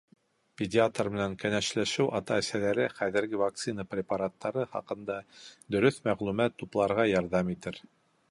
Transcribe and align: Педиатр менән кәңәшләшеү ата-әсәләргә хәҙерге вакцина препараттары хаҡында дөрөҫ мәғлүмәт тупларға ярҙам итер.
Педиатр 0.59 1.09
менән 1.15 1.33
кәңәшләшеү 1.43 2.05
ата-әсәләргә 2.19 2.87
хәҙерге 3.01 3.41
вакцина 3.43 3.85
препараттары 3.91 4.65
хаҡында 4.73 5.17
дөрөҫ 5.77 6.03
мәғлүмәт 6.09 6.57
тупларға 6.63 7.09
ярҙам 7.13 7.53
итер. 7.57 7.79